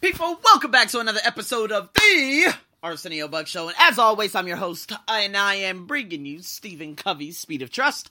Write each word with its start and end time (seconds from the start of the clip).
people? 0.00 0.40
Welcome 0.42 0.70
back 0.70 0.88
to 0.88 1.00
another 1.00 1.20
episode 1.24 1.70
of 1.70 1.90
the 1.92 2.54
Arsenio 2.82 3.28
Buck 3.28 3.46
Show. 3.46 3.68
And 3.68 3.76
as 3.78 3.98
always, 3.98 4.34
I'm 4.34 4.48
your 4.48 4.56
host, 4.56 4.92
and 5.06 5.36
I 5.36 5.56
am 5.56 5.86
bringing 5.86 6.24
you 6.24 6.40
Stephen 6.40 6.96
Covey's 6.96 7.38
Speed 7.38 7.60
of 7.60 7.70
Trust, 7.70 8.10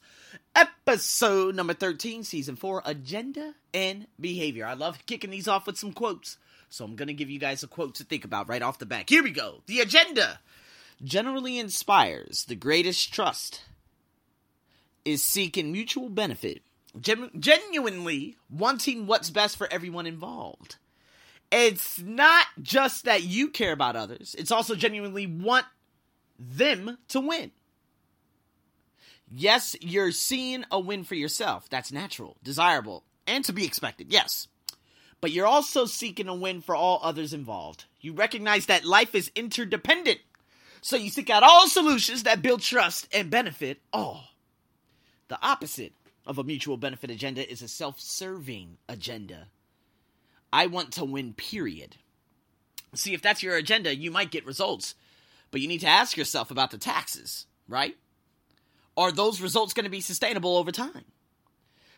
episode 0.56 1.56
number 1.56 1.74
13, 1.74 2.24
season 2.24 2.56
4, 2.56 2.84
Agenda 2.86 3.56
and 3.74 4.06
Behavior. 4.20 4.68
I 4.68 4.76
love 4.76 5.04
kicking 5.08 5.32
these 5.32 5.48
off 5.48 5.66
with 5.66 5.80
some 5.80 5.92
quotes, 5.92 6.38
so 6.70 6.86
I'm 6.86 6.96
going 6.96 7.08
to 7.08 7.14
give 7.16 7.32
you 7.32 7.40
guys 7.40 7.64
a 7.64 7.68
quote 7.68 7.96
to 7.96 8.04
think 8.04 8.24
about 8.24 8.50
right 8.50 8.62
off 8.62 8.78
the 8.78 8.86
back. 8.86 9.10
Here 9.10 9.24
we 9.24 9.32
go. 9.32 9.64
The 9.66 9.80
agenda 9.80 10.40
generally 11.04 11.58
inspires 11.58 12.46
the 12.46 12.56
greatest 12.56 13.12
trust 13.12 13.62
is 15.04 15.24
seeking 15.24 15.72
mutual 15.72 16.10
benefit, 16.10 16.62
gen- 17.02 17.32
genuinely 17.40 18.38
wanting 18.48 19.08
what's 19.08 19.32
best 19.32 19.58
for 19.58 19.68
everyone 19.72 20.06
involved 20.06 20.76
it's 21.52 22.00
not 22.00 22.46
just 22.62 23.06
that 23.06 23.24
you 23.24 23.50
care 23.50 23.72
about 23.72 23.96
others, 23.96 24.36
it's 24.38 24.52
also 24.52 24.76
genuinely 24.76 25.28
want 25.28 25.66
them 26.38 26.98
to 27.10 27.20
win. 27.20 27.52
Yes, 29.32 29.76
you're 29.82 30.12
seeing 30.12 30.66
a 30.72 30.80
win 30.80 31.04
for 31.04 31.16
yourself. 31.16 31.70
That's 31.70 31.92
natural, 31.92 32.38
desirable, 32.44 33.04
and 33.28 33.46
to 33.46 33.54
be 33.54 33.66
expected, 33.66 34.12
yes. 34.12 34.48
But 35.22 35.32
you're 35.32 35.46
also 35.46 35.86
seeking 35.86 36.28
a 36.28 36.34
win 36.34 36.62
for 36.62 36.76
all 36.76 37.00
others 37.04 37.34
involved. 37.34 37.86
You 38.00 38.14
recognize 38.14 38.68
that 38.68 38.86
life 38.86 39.14
is 39.14 39.32
interdependent. 39.36 40.20
So 40.82 40.96
you 40.96 41.10
seek 41.10 41.30
out 41.30 41.44
all 41.44 41.68
solutions 41.68 42.24
that 42.24 42.42
build 42.42 42.62
trust 42.62 43.08
and 43.14 43.30
benefit 43.30 43.82
all. 43.92 44.24
The 45.28 45.38
opposite 45.42 45.94
of 46.26 46.38
a 46.38 46.44
mutual 46.44 46.78
benefit 46.78 47.12
agenda 47.12 47.50
is 47.50 47.62
a 47.62 47.68
self 47.68 48.00
serving 48.00 48.78
agenda. 48.88 49.48
I 50.52 50.68
want 50.68 50.94
to 50.94 51.06
win, 51.06 51.34
period. 51.34 51.98
See, 52.96 53.14
if 53.14 53.22
that's 53.22 53.44
your 53.44 53.56
agenda, 53.56 53.96
you 53.96 54.12
might 54.12 54.32
get 54.32 54.46
results. 54.46 54.96
But 55.52 55.62
you 55.62 55.68
need 55.68 55.82
to 55.82 55.88
ask 55.88 56.18
yourself 56.18 56.52
about 56.52 56.72
the 56.72 56.78
taxes, 56.78 57.46
right? 57.68 57.96
Are 58.96 59.12
those 59.12 59.42
results 59.42 59.74
going 59.74 59.86
to 59.86 59.90
be 59.90 60.02
sustainable 60.02 60.58
over 60.58 60.72
time? 60.72 61.06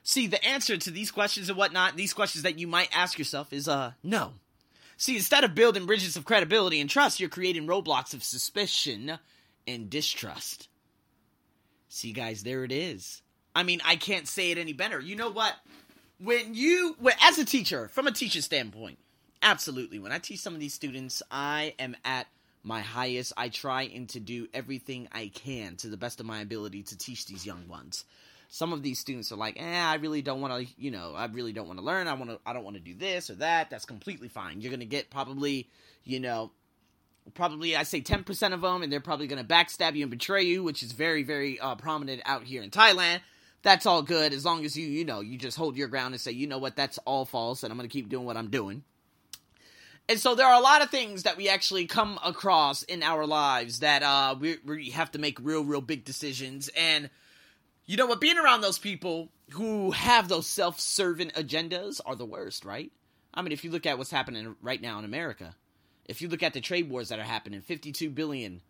See, 0.03 0.27
the 0.27 0.43
answer 0.43 0.77
to 0.77 0.91
these 0.91 1.11
questions 1.11 1.49
and 1.49 1.57
whatnot, 1.57 1.95
these 1.95 2.13
questions 2.13 2.43
that 2.43 2.59
you 2.59 2.67
might 2.67 2.89
ask 2.95 3.19
yourself 3.19 3.53
is 3.53 3.67
uh 3.67 3.93
no. 4.03 4.33
See, 4.97 5.15
instead 5.15 5.43
of 5.43 5.55
building 5.55 5.85
bridges 5.85 6.15
of 6.15 6.25
credibility 6.25 6.79
and 6.79 6.89
trust, 6.89 7.19
you're 7.19 7.29
creating 7.29 7.67
roadblocks 7.67 8.13
of 8.13 8.23
suspicion 8.23 9.17
and 9.67 9.89
distrust. 9.89 10.69
See, 11.89 12.13
guys, 12.13 12.43
there 12.43 12.63
it 12.63 12.71
is. 12.71 13.21
I 13.55 13.63
mean, 13.63 13.81
I 13.83 13.95
can't 13.95 14.27
say 14.27 14.51
it 14.51 14.57
any 14.57 14.73
better. 14.73 14.99
You 14.99 15.15
know 15.15 15.29
what? 15.29 15.55
When 16.23 16.53
you 16.53 16.95
when, 16.99 17.13
as 17.21 17.37
a 17.37 17.45
teacher 17.45 17.87
from 17.89 18.07
a 18.07 18.11
teacher 18.11 18.41
standpoint 18.41 18.97
absolutely. 19.41 19.99
When 19.99 20.11
i 20.11 20.19
teach 20.19 20.39
some 20.39 20.53
of 20.53 20.59
these 20.59 20.73
students 20.73 21.21
i 21.31 21.73
am 21.79 21.95
at 22.05 22.27
my 22.63 22.81
highest. 22.81 23.33
I 23.37 23.49
try 23.49 23.83
and 23.83 24.07
to 24.09 24.19
do 24.19 24.47
everything 24.53 25.07
i 25.11 25.31
can 25.33 25.75
to 25.77 25.87
the 25.87 25.97
best 25.97 26.19
of 26.19 26.25
my 26.25 26.41
ability 26.41 26.83
to 26.83 26.97
teach 26.97 27.25
these 27.25 27.45
young 27.45 27.67
ones. 27.67 28.05
Some 28.49 28.73
of 28.73 28.83
these 28.83 28.99
students 28.99 29.31
are 29.31 29.37
like 29.37 29.59
eh 29.59 29.83
i 29.83 29.95
really 29.95 30.21
don't 30.21 30.41
want 30.41 30.67
to 30.67 30.73
you 30.77 30.91
know 30.91 31.13
i 31.15 31.25
really 31.25 31.53
don't 31.53 31.67
want 31.67 31.79
to 31.79 31.85
learn. 31.85 32.07
I 32.07 32.13
want 32.13 32.29
to 32.29 32.39
i 32.45 32.53
don't 32.53 32.63
want 32.63 32.75
to 32.75 32.81
do 32.83 32.93
this 32.93 33.29
or 33.29 33.35
that. 33.35 33.69
That's 33.69 33.85
completely 33.85 34.27
fine. 34.27 34.61
You're 34.61 34.71
going 34.71 34.81
to 34.81 34.85
get 34.85 35.09
probably 35.09 35.69
you 36.03 36.19
know 36.19 36.51
probably 37.35 37.75
i 37.75 37.83
say 37.83 38.01
10% 38.01 38.53
of 38.53 38.61
them 38.61 38.81
and 38.81 38.91
they're 38.91 38.99
probably 38.99 39.27
going 39.27 39.45
to 39.45 39.47
backstab 39.47 39.95
you 39.95 40.01
and 40.01 40.09
betray 40.09 40.41
you 40.41 40.63
which 40.63 40.81
is 40.81 40.91
very 40.91 41.21
very 41.21 41.59
uh, 41.59 41.75
prominent 41.75 42.19
out 42.25 42.43
here 42.43 42.63
in 42.63 42.71
thailand 42.71 43.21
that's 43.63 43.85
all 43.85 44.01
good 44.01 44.33
as 44.33 44.45
long 44.45 44.65
as 44.65 44.75
you 44.75 44.87
you 44.87 45.05
know 45.05 45.19
you 45.19 45.37
just 45.37 45.57
hold 45.57 45.77
your 45.77 45.87
ground 45.87 46.13
and 46.13 46.21
say 46.21 46.31
you 46.31 46.47
know 46.47 46.57
what? 46.57 46.75
That's 46.75 46.97
all 46.99 47.25
false 47.25 47.63
and 47.63 47.71
i'm 47.71 47.77
going 47.77 47.87
to 47.87 47.93
keep 47.93 48.09
doing 48.09 48.25
what 48.25 48.37
i'm 48.37 48.49
doing. 48.49 48.83
And 50.09 50.19
so 50.19 50.35
there 50.35 50.47
are 50.47 50.59
a 50.59 50.63
lot 50.63 50.81
of 50.81 50.89
things 50.89 51.23
that 51.23 51.37
we 51.37 51.47
actually 51.47 51.85
come 51.85 52.19
across 52.25 52.83
in 52.83 53.03
our 53.03 53.25
lives 53.25 53.79
that 53.79 54.03
uh 54.03 54.35
we, 54.39 54.57
we 54.65 54.89
have 54.91 55.11
to 55.11 55.19
make 55.19 55.39
real 55.39 55.63
real 55.63 55.81
big 55.81 56.03
decisions. 56.05 56.69
And 56.77 57.09
you 57.85 57.97
know 57.97 58.05
what? 58.05 58.21
Being 58.21 58.37
around 58.37 58.61
those 58.61 58.79
people 58.79 59.29
who 59.51 59.91
have 59.91 60.27
those 60.27 60.47
self-serving 60.47 61.29
agendas 61.29 61.99
are 62.05 62.15
the 62.15 62.25
worst 62.25 62.65
right? 62.65 62.91
I 63.33 63.41
mean 63.41 63.51
if 63.51 63.63
you 63.63 63.71
look 63.71 63.85
at 63.85 63.97
what's 63.97 64.11
happening 64.11 64.55
right 64.61 64.81
now 64.81 64.99
in 64.99 65.05
america 65.05 65.55
if 66.05 66.21
you 66.21 66.27
look 66.27 66.43
at 66.43 66.53
the 66.53 66.61
trade 66.61 66.89
wars 66.89 67.09
that 67.09 67.19
are 67.19 67.23
happening 67.23 67.61
52 67.61 68.09
billion 68.09 68.61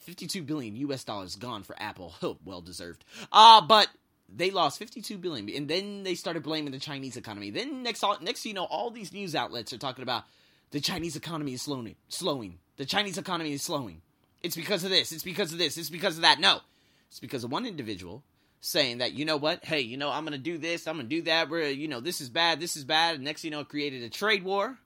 52 0.00 0.42
billion 0.42 0.76
US 0.76 1.04
dollars 1.04 1.36
gone 1.36 1.62
for 1.62 1.76
Apple. 1.80 2.14
well 2.44 2.60
deserved. 2.60 3.04
Uh, 3.32 3.60
but 3.60 3.88
they 4.28 4.50
lost 4.50 4.78
52 4.78 5.18
billion 5.18 5.48
and 5.50 5.68
then 5.68 6.02
they 6.02 6.14
started 6.14 6.42
blaming 6.42 6.72
the 6.72 6.78
Chinese 6.78 7.16
economy. 7.16 7.50
Then 7.50 7.82
next 7.82 8.04
next 8.20 8.44
you 8.46 8.54
know 8.54 8.64
all 8.64 8.90
these 8.90 9.12
news 9.12 9.34
outlets 9.34 9.72
are 9.72 9.78
talking 9.78 10.02
about 10.02 10.24
the 10.70 10.80
Chinese 10.80 11.16
economy 11.16 11.54
is 11.54 11.62
slowing. 11.62 11.96
Slowing. 12.08 12.58
The 12.76 12.86
Chinese 12.86 13.18
economy 13.18 13.52
is 13.52 13.62
slowing. 13.62 14.02
It's 14.42 14.56
because 14.56 14.84
of 14.84 14.90
this. 14.90 15.12
It's 15.12 15.24
because 15.24 15.52
of 15.52 15.58
this. 15.58 15.76
It's 15.76 15.90
because 15.90 16.16
of 16.16 16.22
that. 16.22 16.40
No. 16.40 16.60
It's 17.08 17.20
because 17.20 17.44
of 17.44 17.50
one 17.50 17.66
individual 17.66 18.22
saying 18.60 18.98
that, 18.98 19.12
you 19.14 19.24
know 19.24 19.36
what? 19.36 19.64
Hey, 19.64 19.80
you 19.80 19.96
know, 19.96 20.10
I'm 20.10 20.26
to 20.26 20.38
do 20.38 20.58
this. 20.58 20.86
I'm 20.86 20.98
to 20.98 21.02
do 21.02 21.22
that. 21.22 21.50
We're, 21.50 21.68
you 21.68 21.88
know, 21.88 22.00
this 22.00 22.20
is 22.20 22.28
bad. 22.28 22.60
This 22.60 22.76
is 22.76 22.84
bad. 22.84 23.16
And 23.16 23.24
next, 23.24 23.44
you 23.44 23.50
know, 23.50 23.60
it 23.60 23.68
created 23.68 24.02
a 24.02 24.08
trade 24.08 24.44
war. 24.44 24.78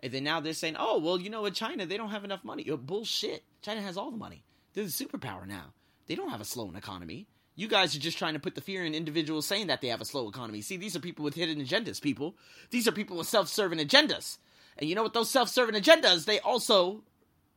And 0.00 0.12
then 0.12 0.24
now 0.24 0.40
they're 0.40 0.52
saying, 0.52 0.76
oh, 0.78 0.98
well, 0.98 1.18
you 1.18 1.30
know 1.30 1.42
what? 1.42 1.54
China, 1.54 1.86
they 1.86 1.96
don't 1.96 2.10
have 2.10 2.24
enough 2.24 2.44
money. 2.44 2.68
Oh, 2.70 2.76
bullshit. 2.76 3.44
China 3.62 3.80
has 3.80 3.96
all 3.96 4.10
the 4.10 4.16
money. 4.16 4.42
They're 4.74 4.84
the 4.84 4.90
superpower 4.90 5.46
now. 5.46 5.72
They 6.06 6.14
don't 6.14 6.30
have 6.30 6.40
a 6.40 6.46
slowing 6.46 6.76
economy. 6.76 7.26
You 7.54 7.68
guys 7.68 7.94
are 7.94 8.00
just 8.00 8.18
trying 8.18 8.32
to 8.34 8.40
put 8.40 8.54
the 8.54 8.60
fear 8.60 8.84
in 8.84 8.94
individuals 8.94 9.46
saying 9.46 9.66
that 9.66 9.82
they 9.82 9.88
have 9.88 10.00
a 10.00 10.06
slow 10.06 10.28
economy. 10.28 10.62
See, 10.62 10.78
these 10.78 10.96
are 10.96 11.00
people 11.00 11.24
with 11.24 11.34
hidden 11.34 11.62
agendas, 11.62 12.00
people. 12.00 12.34
These 12.70 12.88
are 12.88 12.92
people 12.92 13.18
with 13.18 13.26
self-serving 13.26 13.78
agendas. 13.78 14.38
And 14.78 14.88
you 14.88 14.94
know 14.94 15.02
what 15.02 15.12
those 15.12 15.30
self-serving 15.30 15.80
agendas, 15.80 16.24
they 16.24 16.40
also 16.40 17.02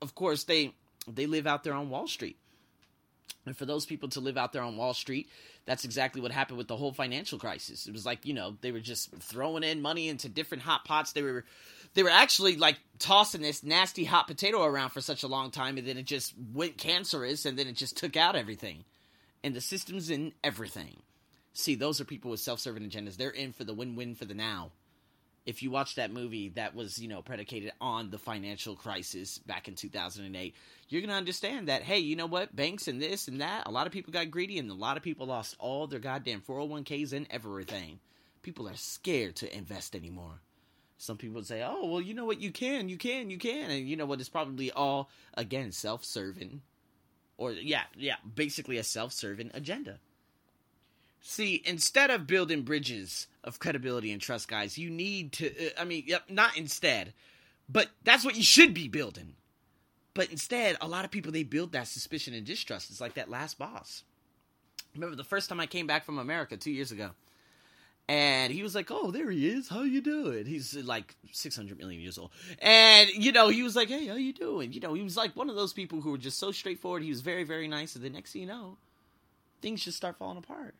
of 0.01 0.15
course 0.15 0.43
they 0.43 0.73
they 1.07 1.25
live 1.25 1.47
out 1.47 1.63
there 1.63 1.73
on 1.73 1.89
Wall 1.89 2.07
Street. 2.07 2.37
And 3.45 3.55
for 3.55 3.65
those 3.65 3.85
people 3.85 4.09
to 4.09 4.19
live 4.19 4.37
out 4.37 4.53
there 4.53 4.63
on 4.63 4.77
Wall 4.77 4.93
Street, 4.93 5.29
that's 5.65 5.85
exactly 5.85 6.21
what 6.21 6.31
happened 6.31 6.57
with 6.57 6.67
the 6.67 6.77
whole 6.77 6.93
financial 6.93 7.37
crisis. 7.37 7.85
It 7.87 7.93
was 7.93 8.05
like, 8.05 8.25
you 8.25 8.33
know, 8.33 8.57
they 8.61 8.71
were 8.71 8.79
just 8.79 9.15
throwing 9.17 9.63
in 9.63 9.81
money 9.81 10.09
into 10.09 10.29
different 10.29 10.63
hot 10.63 10.85
pots. 10.85 11.13
They 11.13 11.21
were 11.21 11.45
they 11.95 12.03
were 12.03 12.09
actually 12.09 12.57
like 12.57 12.77
tossing 12.99 13.41
this 13.41 13.63
nasty 13.63 14.03
hot 14.03 14.27
potato 14.27 14.63
around 14.63 14.89
for 14.89 15.01
such 15.01 15.23
a 15.23 15.27
long 15.27 15.49
time 15.49 15.77
and 15.77 15.87
then 15.87 15.97
it 15.97 16.05
just 16.05 16.33
went 16.53 16.77
cancerous 16.77 17.45
and 17.45 17.57
then 17.57 17.67
it 17.67 17.75
just 17.75 17.97
took 17.97 18.15
out 18.15 18.35
everything 18.35 18.83
and 19.43 19.55
the 19.55 19.61
systems 19.61 20.09
in 20.09 20.33
everything 20.43 20.97
see 21.53 21.75
those 21.75 21.99
are 21.99 22.05
people 22.05 22.31
with 22.31 22.39
self-serving 22.39 22.83
agendas 22.83 23.17
they're 23.17 23.29
in 23.29 23.51
for 23.51 23.63
the 23.63 23.73
win-win 23.73 24.13
for 24.13 24.25
the 24.25 24.33
now 24.33 24.71
if 25.45 25.61
you 25.61 25.69
watch 25.69 25.95
that 25.95 26.11
movie 26.11 26.49
that 26.49 26.75
was 26.75 26.97
you 26.99 27.07
know 27.07 27.21
predicated 27.21 27.71
on 27.79 28.09
the 28.09 28.17
financial 28.17 28.75
crisis 28.75 29.37
back 29.39 29.67
in 29.67 29.75
2008 29.75 30.55
you're 30.89 31.01
going 31.01 31.09
to 31.09 31.15
understand 31.15 31.67
that 31.67 31.83
hey 31.83 31.99
you 31.99 32.15
know 32.15 32.25
what 32.25 32.55
banks 32.55 32.87
and 32.87 33.01
this 33.01 33.27
and 33.27 33.41
that 33.41 33.67
a 33.67 33.71
lot 33.71 33.87
of 33.87 33.93
people 33.93 34.13
got 34.13 34.31
greedy 34.31 34.57
and 34.57 34.69
a 34.69 34.73
lot 34.73 34.97
of 34.97 35.03
people 35.03 35.27
lost 35.27 35.55
all 35.59 35.87
their 35.87 35.99
goddamn 35.99 36.41
401ks 36.41 37.13
and 37.13 37.27
everything 37.29 37.99
people 38.41 38.67
are 38.67 38.75
scared 38.75 39.35
to 39.35 39.55
invest 39.55 39.95
anymore 39.95 40.41
some 40.97 41.17
people 41.17 41.43
say, 41.43 41.61
"Oh, 41.61 41.85
well, 41.85 42.01
you 42.01 42.13
know 42.13 42.25
what? 42.25 42.39
You 42.39 42.51
can, 42.51 42.89
you 42.89 42.97
can, 42.97 43.29
you 43.29 43.37
can," 43.37 43.69
and 43.69 43.87
you 43.87 43.95
know 43.95 44.05
what? 44.05 44.19
It's 44.19 44.29
probably 44.29 44.71
all 44.71 45.09
again 45.33 45.71
self-serving, 45.71 46.61
or 47.37 47.51
yeah, 47.51 47.83
yeah, 47.97 48.15
basically 48.33 48.77
a 48.77 48.83
self-serving 48.83 49.51
agenda. 49.53 49.99
See, 51.27 51.63
instead 51.65 52.11
of 52.11 52.27
building 52.27 52.61
bridges 52.61 53.25
of 53.43 53.57
credibility 53.57 54.11
and 54.11 54.21
trust, 54.21 54.47
guys, 54.47 54.77
you 54.77 54.91
need 54.91 55.31
to. 55.33 55.47
Uh, 55.47 55.69
I 55.81 55.83
mean, 55.83 56.03
yep, 56.05 56.29
not 56.29 56.55
instead, 56.55 57.13
but 57.67 57.89
that's 58.03 58.23
what 58.23 58.35
you 58.35 58.43
should 58.43 58.75
be 58.75 58.87
building. 58.87 59.33
But 60.13 60.29
instead, 60.29 60.77
a 60.79 60.87
lot 60.87 61.03
of 61.03 61.09
people 61.09 61.31
they 61.31 61.41
build 61.41 61.71
that 61.71 61.87
suspicion 61.87 62.35
and 62.35 62.45
distrust. 62.45 62.91
It's 62.91 63.01
like 63.01 63.15
that 63.15 63.27
last 63.27 63.57
boss. 63.57 64.03
Remember 64.93 65.15
the 65.15 65.23
first 65.23 65.49
time 65.49 65.59
I 65.59 65.65
came 65.65 65.87
back 65.87 66.05
from 66.05 66.19
America 66.19 66.57
two 66.57 66.69
years 66.69 66.91
ago 66.91 67.09
and 68.07 68.53
he 68.53 68.61
was 68.61 68.75
like, 68.75 68.91
"Oh, 68.91 69.09
there 69.09 69.31
he 69.31 69.47
is. 69.49 69.67
How 69.67 69.81
you 69.81 70.01
doing?" 70.01 70.45
He's 70.45 70.75
like 70.75 71.15
600 71.31 71.75
million 71.79 72.01
years 72.01 72.19
old, 72.19 72.29
and 72.59 73.09
you 73.09 73.31
know, 73.31 73.49
he 73.49 73.63
was 73.63 73.75
like, 73.75 73.89
"Hey, 73.89 74.05
how 74.05 74.13
you 74.13 74.31
doing?" 74.31 74.73
You 74.73 74.79
know, 74.79 74.93
he 74.93 75.01
was 75.01 75.17
like 75.17 75.35
one 75.35 75.49
of 75.49 75.55
those 75.55 75.73
people 75.73 76.01
who 76.01 76.11
were 76.11 76.19
just 76.19 76.37
so 76.37 76.51
straightforward. 76.51 77.01
He 77.01 77.09
was 77.09 77.21
very, 77.21 77.43
very 77.43 77.67
nice, 77.67 77.95
and 77.95 78.05
the 78.05 78.11
next 78.11 78.33
thing 78.33 78.43
you 78.43 78.47
know, 78.47 78.77
things 79.63 79.83
just 79.83 79.97
start 79.97 80.17
falling 80.17 80.37
apart. 80.37 80.75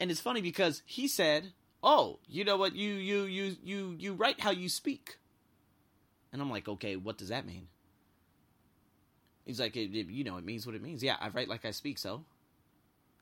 And 0.00 0.10
it's 0.10 0.20
funny 0.20 0.40
because 0.40 0.82
he 0.86 1.08
said, 1.08 1.52
"Oh, 1.82 2.18
you 2.28 2.44
know 2.44 2.56
what? 2.56 2.74
You 2.74 2.94
you 2.94 3.24
you 3.24 3.56
you 3.62 3.96
you 3.98 4.14
write 4.14 4.40
how 4.40 4.50
you 4.50 4.68
speak," 4.68 5.18
and 6.32 6.40
I'm 6.40 6.50
like, 6.50 6.68
"Okay, 6.68 6.96
what 6.96 7.18
does 7.18 7.28
that 7.28 7.46
mean?" 7.46 7.68
He's 9.44 9.58
like, 9.60 9.76
it, 9.76 9.94
it, 9.96 10.08
"You 10.08 10.24
know, 10.24 10.36
it 10.36 10.44
means 10.44 10.66
what 10.66 10.74
it 10.74 10.82
means. 10.82 11.02
Yeah, 11.02 11.16
I 11.20 11.28
write 11.28 11.48
like 11.48 11.64
I 11.64 11.72
speak. 11.72 11.98
So, 11.98 12.24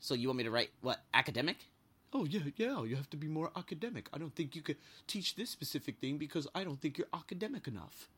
so 0.00 0.14
you 0.14 0.28
want 0.28 0.38
me 0.38 0.44
to 0.44 0.50
write 0.50 0.70
what 0.80 1.00
academic?" 1.14 1.58
oh 2.12 2.24
yeah 2.24 2.40
yeah 2.56 2.82
you 2.84 2.96
have 2.96 3.10
to 3.10 3.16
be 3.16 3.28
more 3.28 3.50
academic 3.56 4.08
i 4.12 4.18
don't 4.18 4.34
think 4.34 4.54
you 4.54 4.62
could 4.62 4.76
teach 5.06 5.34
this 5.34 5.50
specific 5.50 5.98
thing 5.98 6.16
because 6.16 6.46
i 6.54 6.64
don't 6.64 6.80
think 6.80 6.96
you're 6.96 7.06
academic 7.12 7.66
enough 7.66 8.08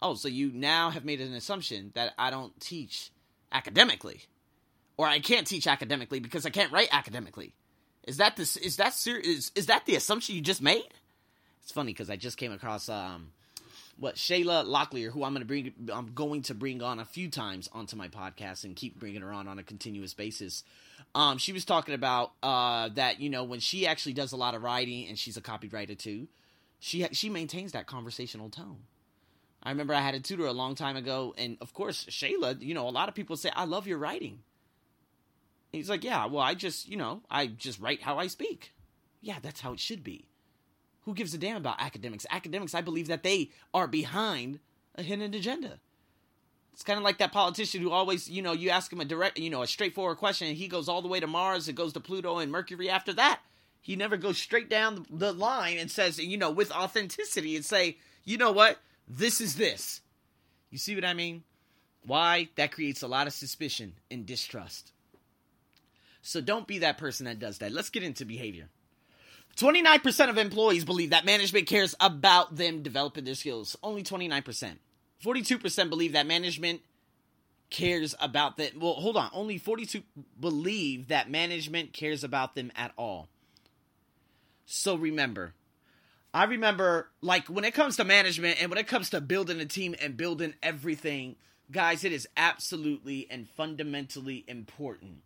oh 0.00 0.14
so 0.14 0.28
you 0.28 0.50
now 0.52 0.90
have 0.90 1.04
made 1.04 1.20
an 1.20 1.34
assumption 1.34 1.90
that 1.94 2.14
i 2.18 2.30
don't 2.30 2.58
teach 2.60 3.10
academically 3.52 4.22
or 4.96 5.06
i 5.06 5.18
can't 5.18 5.46
teach 5.46 5.66
academically 5.66 6.20
because 6.20 6.46
i 6.46 6.50
can't 6.50 6.72
write 6.72 6.88
academically 6.92 7.52
is 8.04 8.18
that 8.18 8.36
this 8.36 8.56
is 8.56 8.76
that 8.76 8.94
ser- 8.94 9.18
is, 9.18 9.50
is 9.54 9.66
that 9.66 9.84
the 9.86 9.96
assumption 9.96 10.34
you 10.34 10.40
just 10.40 10.62
made 10.62 10.86
It's 11.62 11.72
funny 11.72 11.92
because 11.92 12.08
I 12.08 12.16
just 12.16 12.38
came 12.38 12.52
across 12.52 12.88
um, 12.88 13.32
what 13.98 14.14
Shayla 14.14 14.64
Locklear, 14.64 15.10
who 15.10 15.24
I'm 15.24 15.32
going 15.32 15.40
to 15.40 15.46
bring, 15.46 15.72
I'm 15.92 16.12
going 16.14 16.42
to 16.42 16.54
bring 16.54 16.82
on 16.82 17.00
a 17.00 17.04
few 17.04 17.28
times 17.28 17.68
onto 17.72 17.96
my 17.96 18.06
podcast 18.08 18.62
and 18.62 18.76
keep 18.76 19.00
bringing 19.00 19.22
her 19.22 19.32
on 19.32 19.48
on 19.48 19.58
a 19.58 19.64
continuous 19.64 20.14
basis. 20.14 20.62
Um, 21.14 21.38
she 21.38 21.52
was 21.52 21.64
talking 21.64 21.94
about 21.94 22.32
uh, 22.42 22.90
that 22.94 23.20
you 23.20 23.30
know 23.30 23.42
when 23.42 23.58
she 23.60 23.86
actually 23.86 24.12
does 24.12 24.32
a 24.32 24.36
lot 24.36 24.54
of 24.54 24.62
writing 24.62 25.08
and 25.08 25.18
she's 25.18 25.36
a 25.36 25.40
copywriter 25.40 25.98
too, 25.98 26.28
she 26.78 27.04
she 27.12 27.28
maintains 27.28 27.72
that 27.72 27.86
conversational 27.86 28.48
tone. 28.50 28.78
I 29.62 29.70
remember 29.70 29.94
I 29.94 30.00
had 30.00 30.14
a 30.14 30.20
tutor 30.20 30.46
a 30.46 30.52
long 30.52 30.76
time 30.76 30.94
ago, 30.96 31.34
and 31.36 31.56
of 31.60 31.74
course 31.74 32.04
Shayla, 32.04 32.62
you 32.62 32.74
know, 32.74 32.88
a 32.88 32.90
lot 32.90 33.08
of 33.08 33.16
people 33.16 33.36
say 33.36 33.50
I 33.56 33.64
love 33.64 33.88
your 33.88 33.98
writing. 33.98 34.40
He's 35.72 35.90
like, 35.90 36.04
yeah, 36.04 36.26
well, 36.26 36.42
I 36.42 36.54
just 36.54 36.88
you 36.88 36.96
know 36.96 37.22
I 37.30 37.46
just 37.46 37.80
write 37.80 38.02
how 38.02 38.18
I 38.18 38.26
speak. 38.26 38.72
Yeah, 39.20 39.38
that's 39.42 39.60
how 39.60 39.72
it 39.72 39.80
should 39.80 40.04
be. 40.04 40.28
Who 41.02 41.14
gives 41.14 41.34
a 41.34 41.38
damn 41.38 41.56
about 41.56 41.80
academics? 41.80 42.26
Academics, 42.30 42.74
I 42.74 42.80
believe 42.80 43.08
that 43.08 43.22
they 43.22 43.50
are 43.72 43.86
behind 43.86 44.58
a 44.96 45.02
hidden 45.02 45.34
agenda. 45.34 45.78
It's 46.72 46.82
kind 46.82 46.98
of 46.98 47.04
like 47.04 47.18
that 47.18 47.32
politician 47.32 47.80
who 47.80 47.90
always, 47.90 48.28
you 48.28 48.42
know, 48.42 48.52
you 48.52 48.68
ask 48.68 48.92
him 48.92 49.00
a 49.00 49.04
direct, 49.04 49.38
you 49.38 49.48
know, 49.48 49.62
a 49.62 49.66
straightforward 49.66 50.18
question, 50.18 50.48
and 50.48 50.56
he 50.56 50.68
goes 50.68 50.88
all 50.88 51.00
the 51.00 51.08
way 51.08 51.20
to 51.20 51.26
Mars, 51.26 51.68
it 51.68 51.74
goes 51.74 51.94
to 51.94 52.00
Pluto 52.00 52.38
and 52.38 52.52
Mercury 52.52 52.90
after 52.90 53.14
that. 53.14 53.40
He 53.80 53.96
never 53.96 54.16
goes 54.16 54.36
straight 54.36 54.68
down 54.68 55.06
the 55.08 55.32
line 55.32 55.78
and 55.78 55.90
says, 55.90 56.18
you 56.18 56.36
know, 56.36 56.50
with 56.50 56.72
authenticity 56.72 57.56
and 57.56 57.64
say, 57.64 57.96
you 58.24 58.36
know 58.36 58.52
what, 58.52 58.78
this 59.08 59.40
is 59.40 59.54
this. 59.54 60.00
You 60.70 60.78
see 60.78 60.94
what 60.94 61.04
I 61.04 61.14
mean? 61.14 61.44
Why? 62.04 62.48
That 62.56 62.72
creates 62.72 63.02
a 63.02 63.08
lot 63.08 63.26
of 63.26 63.32
suspicion 63.32 63.94
and 64.10 64.26
distrust. 64.26 64.92
So 66.26 66.40
don't 66.40 66.66
be 66.66 66.78
that 66.78 66.98
person 66.98 67.26
that 67.26 67.38
does 67.38 67.58
that. 67.58 67.70
Let's 67.70 67.90
get 67.90 68.02
into 68.02 68.24
behavior. 68.24 68.68
29% 69.58 70.28
of 70.28 70.36
employees 70.36 70.84
believe 70.84 71.10
that 71.10 71.24
management 71.24 71.68
cares 71.68 71.94
about 72.00 72.56
them 72.56 72.82
developing 72.82 73.22
their 73.22 73.36
skills. 73.36 73.76
Only 73.80 74.02
29%. 74.02 74.76
42% 75.24 75.88
believe 75.88 76.12
that 76.14 76.26
management 76.26 76.80
cares 77.70 78.16
about 78.20 78.56
them. 78.56 78.72
Well, 78.80 78.94
hold 78.94 79.16
on. 79.16 79.30
Only 79.32 79.56
42 79.56 80.02
believe 80.38 81.08
that 81.08 81.30
management 81.30 81.92
cares 81.92 82.24
about 82.24 82.56
them 82.56 82.72
at 82.74 82.90
all. 82.98 83.28
So 84.66 84.96
remember, 84.96 85.54
I 86.34 86.44
remember 86.44 87.08
like 87.22 87.46
when 87.46 87.64
it 87.64 87.72
comes 87.72 87.98
to 87.98 88.04
management 88.04 88.60
and 88.60 88.68
when 88.68 88.78
it 88.78 88.88
comes 88.88 89.10
to 89.10 89.20
building 89.20 89.60
a 89.60 89.64
team 89.64 89.94
and 90.02 90.16
building 90.16 90.54
everything, 90.60 91.36
guys, 91.70 92.02
it 92.02 92.10
is 92.10 92.26
absolutely 92.36 93.28
and 93.30 93.48
fundamentally 93.48 94.44
important 94.48 95.22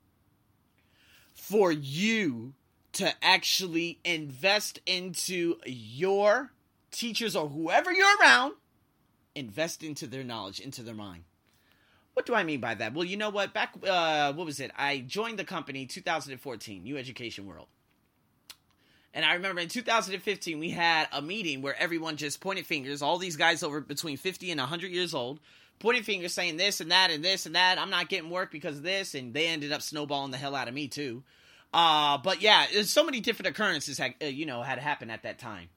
for 1.41 1.73
you 1.73 2.53
to 2.93 3.13
actually 3.25 3.99
invest 4.05 4.79
into 4.85 5.57
your 5.65 6.53
teachers 6.91 7.35
or 7.35 7.49
whoever 7.49 7.91
you're 7.91 8.19
around, 8.21 8.53
invest 9.35 9.83
into 9.83 10.07
their 10.07 10.23
knowledge, 10.23 10.61
into 10.61 10.83
their 10.83 10.95
mind. 10.95 11.25
What 12.13 12.27
do 12.27 12.35
I 12.35 12.45
mean 12.45 12.61
by 12.61 12.75
that? 12.75 12.93
Well, 12.93 13.05
you 13.05 13.17
know 13.17 13.31
what? 13.31 13.55
Back, 13.55 13.75
uh, 13.89 14.35
what 14.35 14.45
was 14.45 14.61
it? 14.61 14.71
I 14.77 14.99
joined 14.99 15.39
the 15.39 15.45
company 15.45 15.87
2014, 15.87 16.83
New 16.83 16.99
Education 16.99 17.47
World. 17.47 17.69
And 19.13 19.25
I 19.25 19.35
remember 19.35 19.61
in 19.61 19.69
2015, 19.69 20.59
we 20.59 20.71
had 20.71 21.09
a 21.13 21.21
meeting 21.21 21.63
where 21.63 21.77
everyone 21.81 22.17
just 22.17 22.41
pointed 22.41 22.67
fingers, 22.67 23.03
all 23.03 23.19
these 23.19 23.37
guys 23.37 23.63
over 23.63 23.81
between 23.81 24.17
50 24.17 24.51
and 24.51 24.61
100 24.61 24.93
years 24.93 25.15
old, 25.15 25.41
pointing 25.81 26.05
fingers 26.05 26.33
saying 26.33 26.57
this 26.57 26.81
and 26.81 26.93
that 26.93 27.11
and 27.11 27.25
this 27.25 27.47
and 27.47 27.57
that. 27.57 27.79
I'm 27.79 27.91
not 27.91 28.09
getting 28.09 28.31
work 28.31 28.53
because 28.53 28.77
of 28.77 28.83
this. 28.85 29.15
And 29.15 29.35
they 29.35 29.49
ended 29.49 29.73
up 29.73 29.83
snowballing 29.83 30.31
the 30.31 30.37
hell 30.37 30.55
out 30.55 30.69
of 30.69 30.75
me, 30.75 30.87
too. 30.87 31.25
Uh, 31.73 32.19
but 32.19 32.43
yeah, 32.43 32.67
so 32.83 33.05
many 33.05 33.21
different 33.21 33.49
occurrences 33.49 33.97
had 33.99 34.15
uh, 34.21 34.27
you 34.27 34.45
know 34.45 34.63
had 34.63 34.79
happened 34.79 35.13
at 35.13 35.23
that 35.23 35.39
time. 35.39 35.69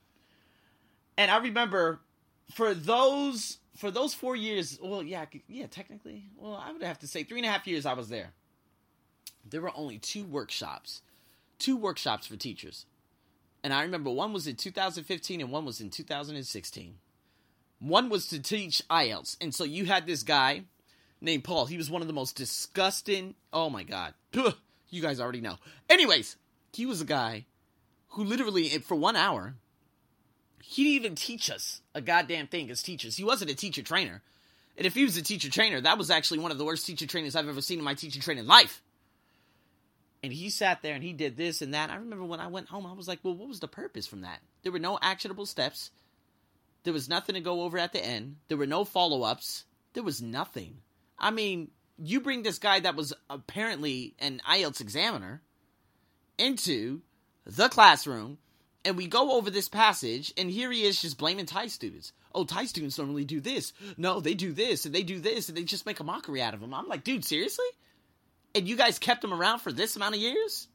And 1.17 1.29
I 1.29 1.37
remember 1.37 1.99
for 2.51 2.73
those 2.73 3.59
for 3.75 3.91
those 3.91 4.13
four 4.13 4.35
years, 4.35 4.79
well, 4.81 5.03
yeah, 5.03 5.25
yeah, 5.47 5.67
technically, 5.67 6.25
well, 6.37 6.55
I 6.55 6.71
would 6.71 6.81
have 6.83 6.99
to 6.99 7.07
say 7.07 7.23
three 7.23 7.39
and 7.39 7.47
a 7.47 7.51
half 7.51 7.67
years 7.67 7.85
I 7.85 7.93
was 7.93 8.09
there. 8.09 8.33
There 9.47 9.61
were 9.61 9.71
only 9.75 9.99
two 9.99 10.23
workshops, 10.23 11.01
two 11.59 11.75
workshops 11.77 12.27
for 12.27 12.37
teachers, 12.37 12.85
and 13.63 13.73
I 13.73 13.83
remember 13.83 14.09
one 14.09 14.33
was 14.33 14.47
in 14.47 14.55
2015 14.55 15.41
and 15.41 15.51
one 15.51 15.65
was 15.65 15.79
in 15.79 15.89
2016. 15.89 16.95
One 17.79 18.09
was 18.09 18.27
to 18.27 18.41
teach 18.41 18.81
IELTS, 18.89 19.37
and 19.41 19.53
so 19.53 19.63
you 19.63 19.85
had 19.85 20.05
this 20.05 20.23
guy 20.23 20.63
named 21.19 21.43
Paul. 21.43 21.65
He 21.65 21.77
was 21.77 21.89
one 21.89 22.01
of 22.01 22.07
the 22.07 22.13
most 22.13 22.35
disgusting. 22.35 23.35
Oh 23.51 23.69
my 23.69 23.83
god. 23.83 24.13
You 24.89 25.01
guys 25.01 25.19
already 25.19 25.41
know. 25.41 25.57
Anyways, 25.89 26.35
he 26.71 26.85
was 26.85 27.01
a 27.01 27.05
guy 27.05 27.45
who 28.09 28.23
literally, 28.23 28.71
eh, 28.71 28.77
for 28.77 28.93
one 28.93 29.15
hour, 29.15 29.55
he 30.61 30.83
didn't 30.83 30.95
even 30.95 31.15
teach 31.15 31.49
us 31.49 31.81
a 31.95 32.01
goddamn 32.01 32.45
thing 32.45 32.69
as 32.69 32.83
teachers. 32.83 33.17
He 33.17 33.23
wasn't 33.23 33.49
a 33.49 33.55
teacher 33.55 33.81
trainer. 33.81 34.21
And 34.77 34.85
if 34.85 34.93
he 34.93 35.03
was 35.03 35.17
a 35.17 35.23
teacher 35.23 35.49
trainer, 35.49 35.81
that 35.81 35.97
was 35.97 36.11
actually 36.11 36.41
one 36.41 36.51
of 36.51 36.59
the 36.59 36.65
worst 36.65 36.85
teacher 36.85 37.07
trainings 37.07 37.35
I've 37.35 37.49
ever 37.49 37.59
seen 37.59 37.79
in 37.79 37.85
my 37.85 37.95
teacher 37.95 38.21
training 38.21 38.45
life. 38.45 38.82
And 40.23 40.31
he 40.31 40.49
sat 40.49 40.81
there 40.81 40.95
and 40.95 41.03
he 41.03 41.11
did 41.11 41.35
this 41.35 41.61
and 41.61 41.73
that. 41.73 41.89
I 41.89 41.95
remember 41.95 42.23
when 42.23 42.39
I 42.39 42.47
went 42.47 42.69
home, 42.69 42.85
I 42.85 42.93
was 42.93 43.09
like, 43.09 43.19
well, 43.23 43.35
what 43.35 43.49
was 43.49 43.59
the 43.59 43.67
purpose 43.67 44.07
from 44.07 44.21
that? 44.21 44.39
There 44.63 44.71
were 44.71 44.79
no 44.79 44.97
actionable 45.01 45.45
steps. 45.45 45.91
There 46.83 46.93
was 46.93 47.09
nothing 47.09 47.35
to 47.35 47.41
go 47.41 47.63
over 47.63 47.77
at 47.77 47.91
the 47.91 48.03
end. 48.03 48.37
There 48.47 48.57
were 48.57 48.65
no 48.65 48.85
follow 48.85 49.23
ups. 49.23 49.65
There 49.93 50.03
was 50.03 50.21
nothing. 50.21 50.77
I 51.19 51.31
mean, 51.31 51.71
you 51.97 52.21
bring 52.21 52.43
this 52.43 52.57
guy 52.57 52.79
that 52.79 52.95
was 52.95 53.13
apparently 53.29 54.15
an 54.19 54.41
IELTS 54.49 54.81
examiner 54.81 55.41
into 56.37 57.01
the 57.45 57.69
classroom 57.69 58.37
and 58.85 58.97
we 58.97 59.07
go 59.07 59.33
over 59.33 59.49
this 59.49 59.69
passage 59.69 60.33
and 60.37 60.49
here 60.49 60.71
he 60.71 60.83
is 60.83 61.01
just 61.01 61.17
blaming 61.17 61.45
Thai 61.45 61.67
students. 61.67 62.13
Oh, 62.33 62.45
Thai 62.45 62.65
students 62.65 62.95
don't 62.95 63.09
really 63.09 63.25
do 63.25 63.39
this. 63.39 63.73
No, 63.97 64.19
they 64.19 64.33
do 64.33 64.51
this 64.51 64.85
and 64.85 64.95
they 64.95 65.03
do 65.03 65.19
this 65.19 65.49
and 65.49 65.57
they 65.57 65.63
just 65.63 65.85
make 65.85 65.99
a 65.99 66.03
mockery 66.03 66.41
out 66.41 66.53
of 66.53 66.61
him. 66.61 66.73
I'm 66.73 66.87
like, 66.87 67.03
dude, 67.03 67.23
seriously? 67.23 67.65
And 68.55 68.67
you 68.67 68.75
guys 68.75 68.99
kept 68.99 69.23
him 69.23 69.33
around 69.33 69.59
for 69.59 69.71
this 69.71 69.95
amount 69.95 70.15
of 70.15 70.21
years? 70.21 70.67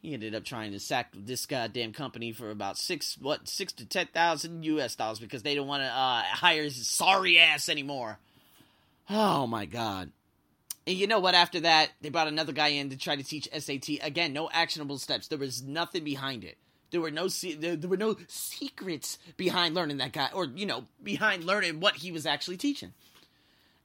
He 0.00 0.14
ended 0.14 0.34
up 0.34 0.44
trying 0.44 0.72
to 0.72 0.80
sack 0.80 1.12
this 1.14 1.44
goddamn 1.44 1.92
company 1.92 2.32
for 2.32 2.50
about 2.50 2.78
six, 2.78 3.18
what, 3.20 3.48
six 3.48 3.72
to 3.74 3.84
ten 3.84 4.06
thousand 4.06 4.64
U.S. 4.64 4.94
dollars 4.94 5.18
because 5.18 5.42
they 5.42 5.54
don't 5.54 5.66
want 5.66 5.82
to 5.82 5.88
uh, 5.88 6.22
hire 6.22 6.62
his 6.62 6.86
sorry 6.86 7.38
ass 7.38 7.68
anymore. 7.68 8.18
Oh 9.10 9.46
my 9.46 9.66
god. 9.66 10.12
And 10.86 10.96
you 10.96 11.06
know 11.06 11.20
what? 11.20 11.34
After 11.34 11.60
that, 11.60 11.90
they 12.00 12.08
brought 12.08 12.28
another 12.28 12.52
guy 12.52 12.68
in 12.68 12.90
to 12.90 12.96
try 12.96 13.14
to 13.14 13.22
teach 13.22 13.48
SAT. 13.56 13.98
Again, 14.02 14.32
no 14.32 14.48
actionable 14.50 14.98
steps. 14.98 15.28
There 15.28 15.38
was 15.38 15.62
nothing 15.62 16.04
behind 16.04 16.44
it. 16.44 16.56
There 16.90 17.00
were 17.00 17.10
no 17.10 17.28
there, 17.28 17.76
there 17.76 17.90
were 17.90 17.96
no 17.96 18.16
secrets 18.26 19.18
behind 19.36 19.74
learning 19.74 19.98
that 19.98 20.12
guy, 20.12 20.30
or 20.32 20.46
you 20.46 20.66
know, 20.66 20.84
behind 21.02 21.44
learning 21.44 21.80
what 21.80 21.96
he 21.96 22.10
was 22.10 22.26
actually 22.26 22.56
teaching. 22.56 22.92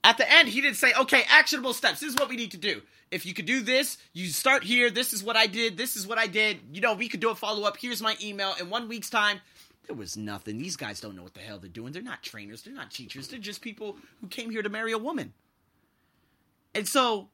At 0.06 0.18
the 0.20 0.32
end, 0.32 0.48
he 0.48 0.62
didn't 0.62 0.78
say, 0.78 0.94
"Okay, 0.94 1.24
actionable 1.28 1.74
steps. 1.74 2.00
This 2.00 2.14
is 2.14 2.16
what 2.16 2.30
we 2.30 2.36
need 2.36 2.52
to 2.52 2.58
do. 2.58 2.84
If 3.10 3.26
you 3.26 3.34
could 3.34 3.46
do 3.46 3.62
this, 3.62 3.98
you 4.14 4.28
start 4.28 4.64
here. 4.64 4.92
This 4.92 5.14
is 5.14 5.24
what 5.24 5.36
I 5.36 5.48
did. 5.48 5.78
This 5.78 5.96
is 5.96 6.06
what 6.06 6.20
I 6.20 6.28
did. 6.28 6.60
You 6.72 6.82
know, 6.82 6.94
we 6.94 7.10
could 7.10 7.20
do 7.20 7.32
a 7.32 7.36
follow 7.36 7.64
up. 7.64 7.78
Here's 7.78 8.02
my 8.02 8.16
email. 8.22 8.54
In 8.60 8.70
one 8.70 8.88
week's 8.88 9.10
time, 9.10 9.42
there 9.88 9.96
was 9.96 10.16
nothing. 10.16 10.60
These 10.60 10.76
guys 10.76 11.02
don't 11.02 11.16
know 11.16 11.24
what 11.24 11.34
the 11.34 11.40
hell 11.40 11.58
they're 11.58 11.70
doing. 11.70 11.92
They're 11.92 12.04
not 12.04 12.22
trainers. 12.22 12.62
They're 12.62 12.74
not 12.74 12.92
teachers. 12.92 13.28
They're 13.28 13.40
just 13.40 13.62
people 13.62 13.98
who 14.22 14.28
came 14.28 14.52
here 14.52 14.62
to 14.62 14.70
marry 14.70 14.92
a 14.92 14.98
woman. 14.98 15.34
And 16.76 16.88
so, 16.88 17.30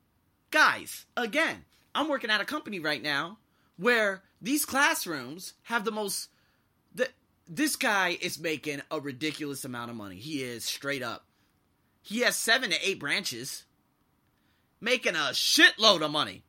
guys, 0.49 1.05
again, 1.17 1.65
I'm 1.93 2.07
working 2.07 2.29
at 2.29 2.41
a 2.41 2.45
company 2.45 2.79
right 2.79 3.01
now 3.01 3.37
where 3.77 4.23
these 4.41 4.65
classrooms 4.65 5.53
have 5.63 5.83
the 5.83 5.91
most. 5.91 6.29
The, 6.95 7.09
this 7.47 7.75
guy 7.75 8.17
is 8.21 8.39
making 8.39 8.81
a 8.91 8.99
ridiculous 8.99 9.65
amount 9.65 9.89
of 9.89 9.97
money. 9.97 10.15
He 10.17 10.41
is 10.43 10.63
straight 10.63 11.03
up. 11.03 11.25
He 12.01 12.21
has 12.21 12.35
seven 12.35 12.71
to 12.71 12.87
eight 12.87 12.99
branches, 12.99 13.63
making 14.79 15.15
a 15.15 15.31
shitload 15.33 16.01
of 16.01 16.11
money. 16.11 16.43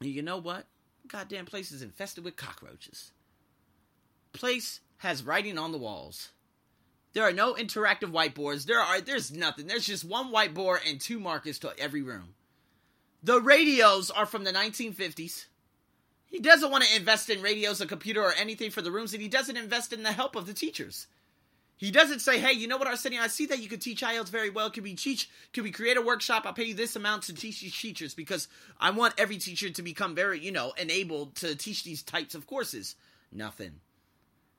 You 0.00 0.22
know 0.22 0.38
what? 0.38 0.66
Goddamn 1.08 1.46
place 1.46 1.72
is 1.72 1.82
infested 1.82 2.24
with 2.24 2.36
cockroaches. 2.36 3.12
Place 4.32 4.80
has 4.98 5.22
writing 5.22 5.56
on 5.56 5.72
the 5.72 5.78
walls. 5.78 6.32
There 7.12 7.24
are 7.24 7.32
no 7.32 7.54
interactive 7.54 8.10
whiteboards. 8.10 8.66
There 8.66 8.80
are 8.80 9.00
there's 9.00 9.32
nothing. 9.32 9.66
There's 9.66 9.86
just 9.86 10.04
one 10.04 10.32
whiteboard 10.32 10.80
and 10.86 11.00
two 11.00 11.18
markers 11.18 11.58
to 11.60 11.72
every 11.78 12.02
room. 12.02 12.34
The 13.22 13.40
radios 13.40 14.10
are 14.10 14.26
from 14.26 14.44
the 14.44 14.52
1950s. 14.52 15.46
He 16.26 16.40
doesn't 16.40 16.70
want 16.70 16.84
to 16.84 16.96
invest 16.96 17.30
in 17.30 17.40
radios, 17.40 17.80
a 17.80 17.86
computer, 17.86 18.22
or 18.22 18.32
anything 18.34 18.70
for 18.70 18.82
the 18.82 18.92
rooms, 18.92 19.14
and 19.14 19.22
he 19.22 19.28
doesn't 19.28 19.56
invest 19.56 19.92
in 19.92 20.02
the 20.02 20.12
help 20.12 20.36
of 20.36 20.46
the 20.46 20.52
teachers. 20.52 21.06
He 21.76 21.90
doesn't 21.90 22.20
say, 22.20 22.38
"Hey, 22.38 22.52
you 22.52 22.68
know 22.68 22.78
what, 22.78 22.86
Arsenio? 22.86 23.20
I 23.20 23.26
see 23.26 23.46
that 23.46 23.60
you 23.60 23.68
can 23.68 23.78
teach 23.78 24.02
IELTS 24.02 24.30
very 24.30 24.48
well. 24.48 24.70
Can 24.70 24.82
we 24.82 24.94
teach? 24.94 25.28
Can 25.52 25.62
we 25.62 25.70
create 25.70 25.96
a 25.96 26.02
workshop? 26.02 26.44
I'll 26.46 26.54
pay 26.54 26.64
you 26.64 26.74
this 26.74 26.96
amount 26.96 27.24
to 27.24 27.34
teach 27.34 27.60
these 27.60 27.78
teachers 27.78 28.14
because 28.14 28.48
I 28.80 28.90
want 28.90 29.14
every 29.18 29.36
teacher 29.36 29.68
to 29.68 29.82
become 29.82 30.14
very, 30.14 30.40
you 30.40 30.52
know, 30.52 30.72
enabled 30.78 31.36
to 31.36 31.54
teach 31.54 31.84
these 31.84 32.02
types 32.02 32.34
of 32.34 32.46
courses." 32.46 32.96
Nothing. 33.30 33.80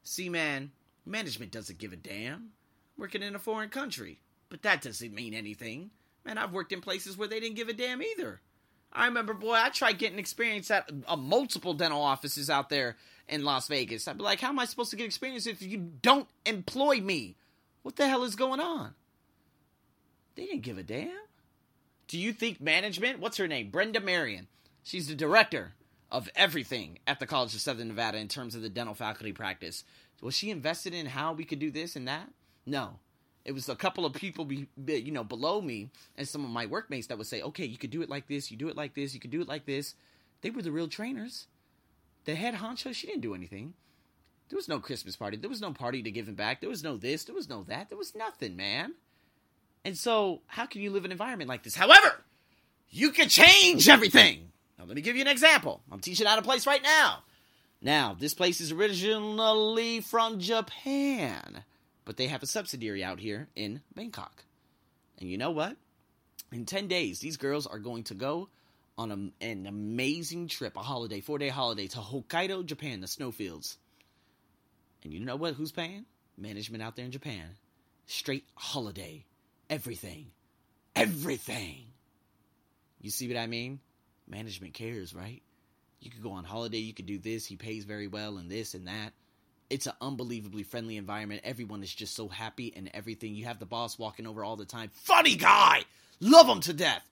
See, 0.04 0.30
man, 0.30 0.72
Management 1.08 1.52
doesn't 1.52 1.80
give 1.80 1.94
a 1.94 1.96
damn. 1.96 2.50
Working 2.98 3.24
in 3.24 3.36
a 3.36 3.40
foreign 3.40 3.70
country. 3.70 4.20
But 4.50 4.62
that 4.64 4.82
doesn't 4.82 5.14
mean 5.14 5.34
anything. 5.34 5.92
Man, 6.26 6.38
I've 6.38 6.52
worked 6.52 6.74
in 6.74 6.82
places 6.82 7.18
where 7.18 7.28
they 7.28 7.40
didn't 7.40 7.56
give 7.56 7.70
a 7.70 7.74
damn 7.74 8.04
either. 8.04 8.42
I 8.92 9.06
remember, 9.06 9.34
boy, 9.34 9.54
I 9.54 9.70
tried 9.70 10.00
getting 10.00 10.20
experience 10.20 10.72
at 10.72 10.90
uh, 11.08 11.16
multiple 11.16 11.74
dental 11.74 12.02
offices 12.02 12.50
out 12.50 12.70
there 12.70 12.98
in 13.28 13.44
Las 13.44 13.68
Vegas. 13.68 14.08
I'd 14.08 14.18
be 14.18 14.24
like, 14.24 14.40
how 14.40 14.50
am 14.50 14.60
I 14.60 14.66
supposed 14.66 14.92
to 14.92 14.96
get 14.96 15.06
experience 15.06 15.48
if 15.48 15.62
you 15.62 15.78
don't 16.02 16.28
employ 16.46 17.02
me? 17.02 17.36
What 17.84 17.96
the 17.96 18.08
hell 18.08 18.24
is 18.24 18.36
going 18.36 18.60
on? 18.60 18.96
They 20.36 20.46
didn't 20.46 20.62
give 20.62 20.78
a 20.78 20.84
damn. 20.84 21.12
Do 22.08 22.18
you 22.18 22.32
think 22.32 22.62
management? 22.62 23.20
What's 23.20 23.38
her 23.38 23.48
name? 23.48 23.70
Brenda 23.70 24.00
Marion. 24.00 24.48
She's 24.84 25.08
the 25.08 25.16
director 25.16 25.74
of 26.10 26.30
everything 26.36 27.00
at 27.06 27.20
the 27.20 27.28
College 27.28 27.54
of 27.54 27.62
Southern 27.62 27.90
Nevada 27.90 28.18
in 28.18 28.28
terms 28.28 28.56
of 28.56 28.62
the 28.62 28.70
dental 28.70 28.94
faculty 28.94 29.34
practice. 29.34 29.84
Was 30.22 30.36
she 30.36 30.50
invested 30.50 30.94
in 30.94 31.08
how 31.08 31.34
we 31.34 31.44
could 31.44 31.60
do 31.60 31.70
this 31.70 31.96
and 31.96 32.08
that? 32.08 32.30
No. 32.66 33.00
It 33.44 33.52
was 33.54 33.68
a 33.70 33.76
couple 33.76 34.06
of 34.06 34.14
people, 34.14 34.46
be, 34.46 34.68
you 34.86 35.12
know, 35.12 35.24
below 35.24 35.62
me 35.62 35.90
and 36.18 36.28
some 36.28 36.44
of 36.44 36.50
my 36.50 36.66
workmates 36.66 37.08
that 37.08 37.18
would 37.18 37.28
say, 37.28 37.42
"Okay, 37.42 37.66
you 37.66 37.78
could 37.78 37.92
do 37.92 38.02
it 38.02 38.10
like 38.10 38.28
this. 38.28 38.52
You 38.52 38.58
do 38.58 38.68
it 38.68 38.76
like 38.76 38.94
this. 38.94 39.14
You 39.14 39.20
could 39.20 39.32
do 39.32 39.42
it 39.42 39.48
like 39.48 39.66
this." 39.66 39.96
They 40.42 40.50
were 40.50 40.62
the 40.62 40.72
real 40.72 40.88
trainers. 40.88 41.48
The 42.28 42.36
head 42.36 42.56
honcho, 42.56 42.94
she 42.94 43.08
didn't 43.08 43.22
do 43.22 43.34
anything. 43.34 43.74
There 44.50 44.58
was 44.58 44.68
no 44.68 44.82
Christmas 44.82 45.16
party. 45.16 45.38
There 45.38 45.50
was 45.50 45.62
no 45.62 45.72
party 45.72 46.04
to 46.04 46.12
give 46.12 46.28
him 46.28 46.36
back. 46.36 46.60
There 46.60 46.70
was 46.70 46.84
no 46.84 46.98
this. 46.98 47.24
There 47.24 47.34
was 47.34 47.48
no 47.48 47.64
that. 47.70 47.88
There 47.88 47.98
was 47.98 48.16
nothing, 48.16 48.58
man. 48.58 48.96
And 49.86 49.98
so, 49.98 50.42
how 50.46 50.66
can 50.66 50.82
you 50.82 50.90
live 50.90 51.06
in 51.06 51.12
an 51.12 51.14
environment 51.14 51.48
like 51.48 51.64
this? 51.64 51.74
However, 51.74 52.22
you 52.90 53.12
can 53.12 53.30
change 53.30 53.88
everything. 53.88 54.52
Now, 54.78 54.84
let 54.84 54.98
me 54.98 55.02
give 55.02 55.16
you 55.16 55.22
an 55.22 55.30
example. 55.30 55.82
I'm 55.90 56.02
teaching 56.02 56.28
at 56.28 56.38
a 56.38 56.42
place 56.42 56.68
right 56.68 56.84
now. 56.84 57.20
Now, 57.82 58.14
this 58.20 58.34
place 58.34 58.60
is 58.60 58.74
originally 58.74 60.02
from 60.02 60.42
Japan, 60.42 61.64
but 62.04 62.18
they 62.18 62.28
have 62.28 62.44
a 62.44 62.48
subsidiary 62.48 63.06
out 63.06 63.22
here 63.22 63.48
in 63.56 63.80
Bangkok. 63.96 64.44
And 65.18 65.32
you 65.32 65.38
know 65.38 65.52
what? 65.52 65.78
In 66.52 66.66
10 66.66 66.90
days, 66.90 67.20
these 67.20 67.38
girls 67.38 67.66
are 67.66 67.80
going 67.80 68.04
to 68.04 68.14
go 68.14 68.50
on 68.98 69.12
a, 69.12 69.46
an 69.46 69.66
amazing 69.68 70.48
trip, 70.48 70.76
a 70.76 70.82
holiday, 70.82 71.22
four 71.22 71.38
day 71.38 71.50
holiday 71.50 71.88
to 71.88 72.00
Hokkaido, 72.00 72.66
Japan, 72.66 73.02
the 73.02 73.08
snowfields. 73.08 73.78
And 75.04 75.14
you 75.14 75.20
know 75.20 75.36
what? 75.36 75.54
Who's 75.54 75.72
paying? 75.72 76.06
Management 76.38 76.84
out 76.84 76.96
there 76.96 77.06
in 77.06 77.12
Japan. 77.12 77.46
Straight 78.08 78.46
holiday. 78.56 79.26
Everything. 79.70 80.32
Everything. 80.96 81.86
You 83.02 83.12
see 83.12 83.28
what 83.28 83.38
I 83.38 83.48
mean? 83.48 83.80
Management 84.28 84.74
cares, 84.74 85.14
right? 85.14 85.42
You 86.00 86.12
could 86.12 86.24
go 86.24 86.32
on 86.32 86.44
holiday, 86.44 86.78
you 86.80 86.94
could 86.94 87.06
do 87.06 87.18
this, 87.18 87.46
he 87.46 87.56
pays 87.56 87.84
very 87.84 88.08
well, 88.08 88.38
and 88.38 88.50
this 88.50 88.74
and 88.74 88.88
that. 88.88 89.14
It's 89.70 89.88
an 89.88 89.94
unbelievably 90.00 90.64
friendly 90.64 90.98
environment. 90.98 91.42
Everyone 91.44 91.84
is 91.84 91.94
just 91.94 92.16
so 92.16 92.28
happy 92.28 92.74
and 92.76 92.90
everything. 92.94 93.36
You 93.36 93.46
have 93.46 93.60
the 93.60 93.66
boss 93.66 94.00
walking 94.00 94.26
over 94.26 94.44
all 94.44 94.56
the 94.56 94.66
time. 94.66 94.90
Funny 94.94 95.36
guy! 95.36 95.84
Love 96.20 96.48
him 96.48 96.62
to 96.62 96.74
death! 96.74 97.04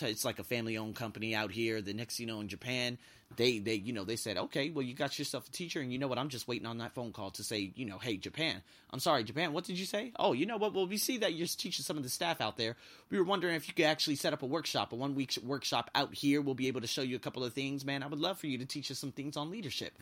It's 0.00 0.24
like 0.24 0.38
a 0.38 0.44
family 0.44 0.78
owned 0.78 0.96
company 0.96 1.34
out 1.34 1.50
here. 1.52 1.82
The 1.82 1.94
next, 1.94 2.18
you 2.18 2.26
know, 2.26 2.40
in 2.40 2.48
Japan, 2.48 2.98
they 3.36 3.58
they 3.58 3.74
you 3.74 3.92
know 3.92 4.04
they 4.04 4.16
said 4.16 4.36
okay 4.36 4.70
well 4.70 4.82
you 4.82 4.94
got 4.94 5.18
yourself 5.18 5.48
a 5.48 5.50
teacher 5.50 5.80
and 5.80 5.92
you 5.92 5.98
know 5.98 6.08
what? 6.08 6.18
I'm 6.18 6.28
just 6.28 6.48
waiting 6.48 6.66
on 6.66 6.78
that 6.78 6.94
phone 6.94 7.12
call 7.12 7.30
to 7.32 7.44
say 7.44 7.72
you 7.74 7.84
know 7.84 7.98
hey 7.98 8.16
japan. 8.16 8.62
I'm 8.90 9.00
sorry 9.00 9.24
japan 9.24 9.52
what 9.52 9.64
did 9.64 9.78
you 9.78 9.86
say? 9.86 10.12
Oh 10.18 10.32
you 10.32 10.46
know 10.46 10.56
what? 10.56 10.74
Well 10.74 10.86
we 10.86 10.96
see 10.96 11.18
that 11.18 11.34
you're 11.34 11.46
teaching 11.46 11.84
some 11.84 11.96
of 11.96 12.02
the 12.02 12.08
staff 12.08 12.40
out 12.40 12.56
there. 12.56 12.76
We 13.10 13.18
were 13.18 13.24
wondering 13.24 13.54
if 13.54 13.68
you 13.68 13.74
could 13.74 13.86
actually 13.86 14.16
set 14.16 14.32
up 14.32 14.42
a 14.42 14.46
workshop 14.46 14.92
a 14.92 14.96
one 14.96 15.14
week 15.14 15.36
workshop 15.44 15.90
out 15.94 16.14
here. 16.14 16.40
We'll 16.40 16.54
be 16.54 16.68
able 16.68 16.80
to 16.80 16.86
show 16.86 17.02
you 17.02 17.16
a 17.16 17.20
couple 17.20 17.44
of 17.44 17.52
things 17.52 17.84
man. 17.84 18.02
I 18.02 18.06
would 18.06 18.20
love 18.20 18.38
for 18.38 18.46
you 18.46 18.58
to 18.58 18.66
teach 18.66 18.90
us 18.90 18.98
some 18.98 19.12
things 19.12 19.36
on 19.36 19.50
leadership. 19.50 19.92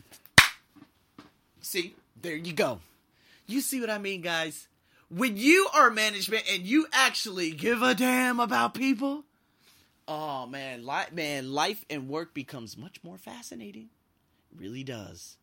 See? 1.61 1.95
There 2.21 2.35
you 2.35 2.53
go. 2.53 2.79
You 3.47 3.61
see 3.61 3.79
what 3.79 3.89
i 3.89 3.97
mean 3.97 4.21
guys? 4.21 4.67
When 5.09 5.35
you 5.35 5.67
are 5.73 5.89
management 5.89 6.45
and 6.51 6.63
you 6.63 6.87
actually 6.93 7.51
give 7.51 7.81
a 7.81 7.93
damn 7.93 8.39
about 8.39 8.73
people 8.73 9.25
Oh 10.07 10.45
man, 10.45 10.83
life, 10.85 11.11
man, 11.11 11.51
life 11.51 11.85
and 11.89 12.09
work 12.09 12.33
becomes 12.33 12.77
much 12.77 13.03
more 13.03 13.17
fascinating. 13.17 13.89
It 14.51 14.59
really 14.59 14.83
does. 14.83 15.37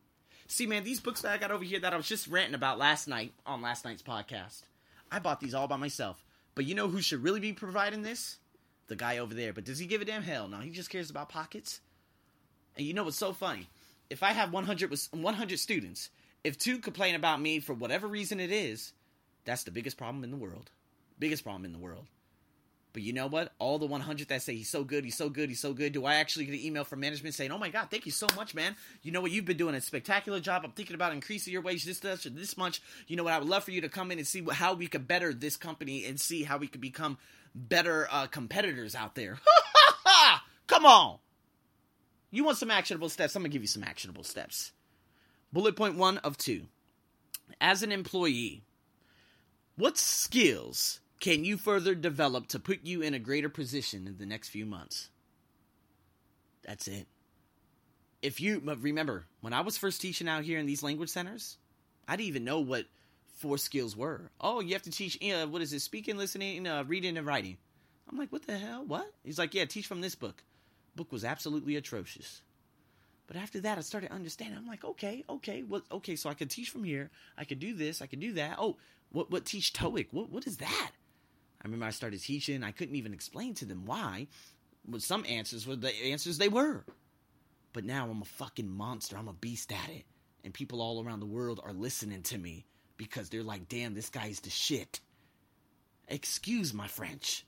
See, 0.46 0.66
man, 0.66 0.84
these 0.84 1.00
books 1.00 1.20
that 1.22 1.32
I 1.32 1.38
got 1.38 1.50
over 1.50 1.64
here 1.64 1.80
that 1.80 1.92
I 1.92 1.96
was 1.96 2.08
just 2.08 2.26
ranting 2.26 2.54
about 2.54 2.78
last 2.78 3.06
night 3.06 3.32
on 3.46 3.62
last 3.62 3.84
night's 3.84 4.02
podcast, 4.02 4.62
I 5.12 5.18
bought 5.18 5.40
these 5.40 5.54
all 5.54 5.68
by 5.68 5.76
myself. 5.76 6.24
But 6.54 6.64
you 6.64 6.74
know 6.74 6.88
who 6.88 7.00
should 7.00 7.22
really 7.22 7.40
be 7.40 7.52
providing 7.52 8.02
this? 8.02 8.38
The 8.88 8.96
guy 8.96 9.18
over 9.18 9.34
there. 9.34 9.52
But 9.52 9.64
does 9.64 9.78
he 9.78 9.86
give 9.86 10.00
a 10.00 10.04
damn 10.04 10.22
hell? 10.22 10.48
No, 10.48 10.58
he 10.58 10.70
just 10.70 10.90
cares 10.90 11.10
about 11.10 11.28
pockets. 11.28 11.80
And 12.76 12.86
you 12.86 12.94
know 12.94 13.04
what's 13.04 13.18
so 13.18 13.32
funny? 13.32 13.68
If 14.10 14.22
I 14.22 14.32
have 14.32 14.52
100 14.52 14.98
100 15.12 15.58
students, 15.58 16.08
if 16.42 16.56
two 16.56 16.78
complain 16.78 17.14
about 17.14 17.40
me 17.40 17.60
for 17.60 17.74
whatever 17.74 18.06
reason 18.06 18.40
it 18.40 18.50
is, 18.50 18.92
that's 19.44 19.64
the 19.64 19.70
biggest 19.70 19.98
problem 19.98 20.24
in 20.24 20.30
the 20.30 20.36
world. 20.36 20.70
Biggest 21.18 21.44
problem 21.44 21.64
in 21.64 21.72
the 21.72 21.78
world. 21.78 22.06
But 22.98 23.04
you 23.04 23.12
know 23.12 23.28
what? 23.28 23.52
All 23.60 23.78
the 23.78 23.86
100 23.86 24.26
that 24.26 24.42
say 24.42 24.56
he's 24.56 24.68
so 24.68 24.82
good, 24.82 25.04
he's 25.04 25.16
so 25.16 25.30
good, 25.30 25.50
he's 25.50 25.60
so 25.60 25.72
good. 25.72 25.92
Do 25.92 26.04
I 26.04 26.14
actually 26.14 26.46
get 26.46 26.54
an 26.54 26.66
email 26.66 26.82
from 26.82 26.98
management 26.98 27.36
saying, 27.36 27.52
"Oh 27.52 27.56
my 27.56 27.68
God, 27.68 27.92
thank 27.92 28.06
you 28.06 28.10
so 28.10 28.26
much, 28.34 28.56
man. 28.56 28.74
You 29.04 29.12
know 29.12 29.20
what? 29.20 29.30
You've 29.30 29.44
been 29.44 29.56
doing 29.56 29.76
a 29.76 29.80
spectacular 29.80 30.40
job. 30.40 30.62
I'm 30.64 30.72
thinking 30.72 30.96
about 30.96 31.12
increasing 31.12 31.52
your 31.52 31.62
wage 31.62 31.84
this, 31.84 32.00
this, 32.00 32.56
much. 32.56 32.82
You 33.06 33.14
know 33.14 33.22
what? 33.22 33.34
I 33.34 33.38
would 33.38 33.48
love 33.48 33.62
for 33.62 33.70
you 33.70 33.82
to 33.82 33.88
come 33.88 34.10
in 34.10 34.18
and 34.18 34.26
see 34.26 34.44
how 34.50 34.74
we 34.74 34.88
could 34.88 35.06
better 35.06 35.32
this 35.32 35.56
company 35.56 36.06
and 36.06 36.20
see 36.20 36.42
how 36.42 36.58
we 36.58 36.66
could 36.66 36.80
become 36.80 37.18
better 37.54 38.08
uh, 38.10 38.26
competitors 38.26 38.96
out 38.96 39.14
there." 39.14 39.38
come 40.66 40.84
on. 40.84 41.18
You 42.32 42.42
want 42.42 42.58
some 42.58 42.72
actionable 42.72 43.10
steps? 43.10 43.36
I'm 43.36 43.42
gonna 43.42 43.50
give 43.50 43.62
you 43.62 43.68
some 43.68 43.84
actionable 43.84 44.24
steps. 44.24 44.72
Bullet 45.52 45.76
point 45.76 45.94
one 45.94 46.18
of 46.18 46.36
two. 46.36 46.66
As 47.60 47.84
an 47.84 47.92
employee, 47.92 48.64
what 49.76 49.96
skills 49.96 50.98
can 51.20 51.44
you 51.44 51.56
further 51.56 51.94
develop 51.94 52.46
to 52.48 52.58
put 52.58 52.84
you 52.84 53.02
in 53.02 53.14
a 53.14 53.18
greater 53.18 53.48
position 53.48 54.06
in 54.06 54.18
the 54.18 54.26
next 54.26 54.48
few 54.48 54.64
months? 54.64 55.10
That's 56.64 56.86
it. 56.86 57.06
If 58.22 58.40
you 58.40 58.60
remember, 58.60 59.26
when 59.40 59.52
I 59.52 59.60
was 59.60 59.78
first 59.78 60.00
teaching 60.00 60.28
out 60.28 60.44
here 60.44 60.58
in 60.58 60.66
these 60.66 60.82
language 60.82 61.10
centers, 61.10 61.56
I 62.06 62.16
didn't 62.16 62.28
even 62.28 62.44
know 62.44 62.60
what 62.60 62.86
four 63.36 63.58
skills 63.58 63.96
were. 63.96 64.30
Oh, 64.40 64.60
you 64.60 64.72
have 64.74 64.82
to 64.82 64.90
teach, 64.90 65.18
uh, 65.22 65.46
what 65.46 65.62
is 65.62 65.72
it, 65.72 65.80
speaking, 65.80 66.16
listening, 66.16 66.66
uh, 66.66 66.84
reading, 66.84 67.16
and 67.16 67.26
writing. 67.26 67.56
I'm 68.10 68.18
like, 68.18 68.32
what 68.32 68.46
the 68.46 68.56
hell? 68.56 68.84
What? 68.84 69.12
He's 69.24 69.38
like, 69.38 69.54
yeah, 69.54 69.64
teach 69.64 69.86
from 69.86 70.00
this 70.00 70.14
book. 70.14 70.42
Book 70.96 71.12
was 71.12 71.24
absolutely 71.24 71.76
atrocious. 71.76 72.42
But 73.26 73.36
after 73.36 73.60
that, 73.60 73.78
I 73.78 73.82
started 73.82 74.10
understanding. 74.10 74.56
I'm 74.58 74.66
like, 74.66 74.84
okay, 74.84 75.24
okay? 75.28 75.62
Okay, 75.92 76.16
so 76.16 76.30
I 76.30 76.34
could 76.34 76.50
teach 76.50 76.70
from 76.70 76.82
here. 76.82 77.10
I 77.36 77.44
could 77.44 77.60
do 77.60 77.74
this. 77.74 78.00
I 78.00 78.06
could 78.06 78.20
do 78.20 78.32
that. 78.32 78.56
Oh, 78.58 78.76
what? 79.10 79.30
What 79.30 79.44
teach 79.44 79.74
TOEIC? 79.74 80.08
What? 80.10 80.30
What 80.30 80.46
is 80.46 80.56
that? 80.56 80.90
I 81.60 81.66
remember 81.66 81.86
I 81.86 81.90
started 81.90 82.22
teaching. 82.22 82.62
I 82.62 82.72
couldn't 82.72 82.96
even 82.96 83.14
explain 83.14 83.54
to 83.54 83.64
them 83.64 83.84
why. 83.84 84.28
But 84.86 85.02
some 85.02 85.24
answers 85.28 85.66
were 85.66 85.76
the 85.76 85.94
answers 86.04 86.38
they 86.38 86.48
were. 86.48 86.84
But 87.72 87.84
now 87.84 88.08
I'm 88.08 88.22
a 88.22 88.26
fucking 88.26 88.68
monster. 88.68 89.16
I'm 89.16 89.28
a 89.28 89.32
beast 89.32 89.72
at 89.72 89.90
it. 89.90 90.04
And 90.44 90.54
people 90.54 90.80
all 90.80 91.04
around 91.04 91.20
the 91.20 91.26
world 91.26 91.60
are 91.62 91.72
listening 91.72 92.22
to 92.24 92.38
me 92.38 92.64
because 92.96 93.28
they're 93.28 93.42
like, 93.42 93.68
damn, 93.68 93.94
this 93.94 94.08
guy's 94.08 94.40
the 94.40 94.50
shit. 94.50 95.00
Excuse 96.08 96.72
my 96.72 96.88
French. 96.88 97.44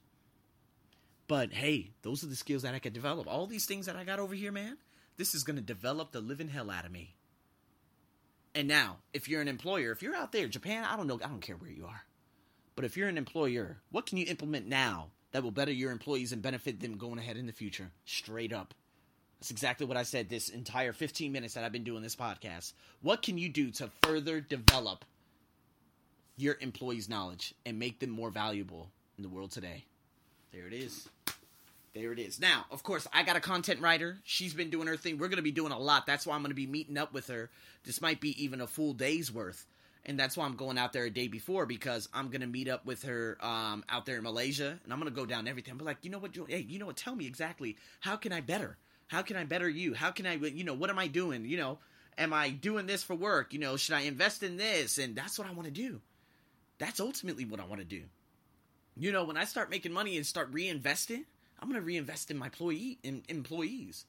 But 1.29 1.52
hey, 1.52 1.93
those 2.02 2.25
are 2.25 2.26
the 2.26 2.37
skills 2.37 2.62
that 2.62 2.75
I 2.75 2.81
can 2.81 2.93
develop. 2.93 3.26
All 3.26 3.47
these 3.47 3.64
things 3.64 3.87
that 3.87 3.97
I 3.97 4.05
got 4.05 4.19
over 4.19 4.35
here, 4.35 4.52
man, 4.52 4.76
this 5.17 5.35
is 5.35 5.45
going 5.45 5.57
to 5.57 5.62
develop 5.62 6.12
the 6.12 6.21
living 6.21 6.49
hell 6.49 6.71
out 6.71 6.85
of 6.85 6.93
me. 6.93 7.14
And 8.55 8.67
now, 8.67 8.97
if 9.14 9.29
you're 9.29 9.40
an 9.40 9.49
employer, 9.49 9.93
if 9.93 10.02
you're 10.02 10.17
out 10.17 10.33
there, 10.33 10.49
Japan, 10.49 10.85
I 10.85 10.97
don't 10.97 11.07
know, 11.07 11.21
I 11.23 11.29
don't 11.29 11.40
care 11.40 11.57
where 11.57 11.71
you 11.71 11.87
are. 11.87 12.02
But 12.81 12.87
if 12.87 12.97
you're 12.97 13.09
an 13.09 13.19
employer, 13.19 13.77
what 13.91 14.07
can 14.07 14.17
you 14.17 14.25
implement 14.27 14.67
now 14.67 15.09
that 15.33 15.43
will 15.43 15.51
better 15.51 15.71
your 15.71 15.93
employees 15.93 16.33
and 16.33 16.41
benefit 16.41 16.81
them 16.81 16.97
going 16.97 17.19
ahead 17.19 17.37
in 17.37 17.45
the 17.45 17.53
future? 17.53 17.91
Straight 18.07 18.55
up. 18.55 18.73
That's 19.39 19.51
exactly 19.51 19.85
what 19.85 19.99
I 19.99 20.03
said 20.03 20.31
this 20.31 20.49
entire 20.49 20.95
15 20.95 21.31
minutes 21.31 21.53
that 21.53 21.65
I've 21.65 21.73
been 21.73 21.85
doing 21.85 22.03
this 22.03 22.17
podcast. 22.17 22.73
What 23.03 23.21
can 23.21 23.37
you 23.37 23.51
do 23.51 23.71
to 23.73 23.91
further 24.03 24.41
develop 24.41 25.05
your 26.39 26.57
employees' 26.63 27.07
knowledge 27.07 27.55
and 27.67 27.79
make 27.79 28.01
them 28.01 28.09
more 28.09 28.31
valuable 28.31 28.89
in 29.19 29.25
the 29.25 29.29
world 29.29 29.51
today? 29.51 29.85
There 30.51 30.67
it 30.67 30.73
is. 30.73 31.07
There 31.93 32.15
it 32.15 32.19
is. 32.19 32.41
Now, 32.41 32.65
of 32.71 32.83
course, 32.83 33.07
I 33.13 33.25
got 33.25 33.37
a 33.37 33.41
content 33.41 33.83
writer. 33.83 34.17
She's 34.25 34.55
been 34.55 34.71
doing 34.71 34.87
her 34.87 34.97
thing. 34.97 35.19
We're 35.19 35.29
going 35.29 35.37
to 35.37 35.43
be 35.43 35.53
doing 35.53 35.73
a 35.73 35.79
lot. 35.79 36.07
That's 36.07 36.27
why 36.27 36.35
I'm 36.35 36.41
going 36.41 36.51
to 36.51 36.55
be 36.55 36.67
meeting 36.67 36.97
up 36.97 37.13
with 37.13 37.27
her. 37.27 37.51
This 37.85 38.01
might 38.01 38.23
be 38.23 38.43
even 38.43 38.63
a 38.63 38.67
full 38.67 38.95
day's 38.95 39.31
worth 39.31 39.67
and 40.07 40.19
that's 40.19 40.37
why 40.37 40.45
I'm 40.45 40.57
going 40.57 40.78
out 40.78 40.92
there 40.92 41.04
a 41.04 41.11
day 41.11 41.28
before 41.28 41.66
because 41.66 42.09
I'm 42.12 42.30
gonna 42.30 42.47
meet 42.47 42.69
up 42.69 42.87
with 42.87 43.02
her 43.04 43.37
um, 43.40 43.85
out 43.88 44.07
there 44.07 44.16
in 44.16 44.23
Malaysia, 44.23 44.78
and 44.83 44.92
I'm 44.92 44.99
gonna 44.99 45.11
go 45.11 45.26
down 45.26 45.47
everything. 45.47 45.76
But 45.76 45.85
like, 45.85 45.99
you 46.02 46.11
know 46.11 46.19
what? 46.19 46.37
Hey, 46.49 46.66
you 46.69 46.78
know 46.78 46.87
what? 46.87 46.97
Tell 46.97 47.14
me 47.14 47.26
exactly 47.26 47.76
how 48.00 48.16
can 48.16 48.33
I 48.33 48.40
better? 48.40 48.76
How 49.09 49.23
can 49.23 49.37
I 49.37 49.45
better 49.45 49.69
you? 49.69 49.95
How 49.95 50.11
can 50.11 50.26
I? 50.26 50.35
You 50.35 50.64
know, 50.64 50.75
what 50.75 50.90
am 50.90 50.99
I 50.99 51.07
doing? 51.07 51.45
You 51.45 51.57
know, 51.57 51.78
am 52.16 52.33
I 52.33 52.50
doing 52.50 52.87
this 52.87 53.02
for 53.02 53.14
work? 53.14 53.52
You 53.52 53.59
know, 53.59 53.76
should 53.76 53.95
I 53.95 54.02
invest 54.02 54.42
in 54.42 54.57
this? 54.57 54.99
And 54.99 55.14
that's 55.14 55.38
what 55.38 55.49
I 55.49 55.52
want 55.52 55.66
to 55.66 55.73
do. 55.73 56.00
That's 56.78 57.00
ultimately 57.00 57.45
what 57.45 57.61
I 57.61 57.64
want 57.64 57.80
to 57.80 57.87
do. 57.87 58.02
You 58.97 59.12
know, 59.12 59.25
when 59.25 59.37
I 59.37 59.45
start 59.45 59.71
making 59.71 59.92
money 59.92 60.16
and 60.16 60.26
start 60.26 60.52
reinvesting, 60.52 61.25
I'm 61.59 61.69
gonna 61.69 61.80
reinvest 61.80 62.30
in 62.30 62.38
my 62.38 62.47
employee 62.47 62.99
in 63.02 63.23
employees. 63.28 64.07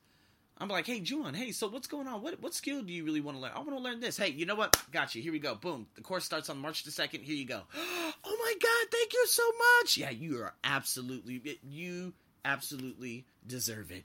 I'm 0.62 0.68
like, 0.68 0.86
hey, 0.86 1.02
Juan, 1.02 1.34
hey, 1.34 1.52
so 1.54 1.68
what's 1.68 1.88
going 1.88 2.08
on? 2.08 2.22
What 2.22 2.40
what 2.40 2.54
skill 2.54 2.84
do 2.84 2.94
you 2.94 3.04
really 3.04 3.20
want 3.20 3.36
to 3.36 3.42
learn? 3.42 3.52
I 3.56 3.58
want 3.58 3.72
to 3.72 3.80
learn 3.80 4.00
this. 4.00 4.16
Hey, 4.16 4.30
you 4.30 4.46
know 4.46 4.54
what? 4.54 4.78
Got 4.92 5.16
you. 5.16 5.22
Here 5.24 5.32
we 5.32 5.40
go. 5.40 5.56
Boom. 5.56 5.88
The 5.96 6.02
course 6.02 6.24
starts 6.24 6.52
on 6.52 6.60
March 6.60 6.84
the 6.84 6.92
2nd. 6.92 7.24
Here 7.24 7.36
you 7.36 7.46
go. 7.46 7.62
Oh 8.24 8.38
my 8.38 8.54
God, 8.62 8.92
thank 8.92 9.14
you 9.14 9.26
so 9.26 9.44
much. 9.80 9.98
Yeah, 9.98 10.12
you 10.12 10.38
are 10.42 10.54
absolutely, 10.64 11.60
you 11.68 12.14
absolutely 12.46 13.26
deserve 13.46 13.92
it. 13.92 14.04